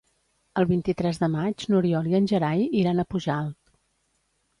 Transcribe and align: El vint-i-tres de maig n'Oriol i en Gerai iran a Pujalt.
El 0.59 0.65
vint-i-tres 0.69 1.19
de 1.23 1.27
maig 1.33 1.65
n'Oriol 1.73 2.09
i 2.13 2.17
en 2.21 2.25
Gerai 2.31 2.65
iran 2.81 3.03
a 3.05 3.07
Pujalt. 3.13 3.59